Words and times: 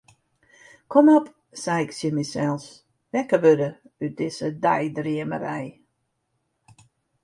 Kom 0.91 1.07
op, 1.17 1.27
sei 1.63 1.79
ik 1.85 1.91
tsjin 1.93 2.15
mysels, 2.17 2.65
wekker 3.13 3.41
wurde 3.43 3.69
út 4.03 4.13
dizze 4.17 4.47
deidreamerij. 4.63 5.67